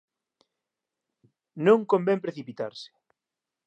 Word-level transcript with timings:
Non 1.65 1.79
convén 1.91 2.23
precipitarse. 2.25 2.89